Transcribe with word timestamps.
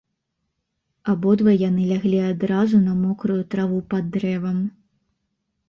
Абодва 1.13 1.53
яны 1.69 1.81
ляглі 1.91 2.19
адразу 2.31 2.81
на 2.87 2.95
мокрую 3.03 3.39
траву 3.55 3.79
пад 3.95 4.03
дрэвам. 4.19 4.57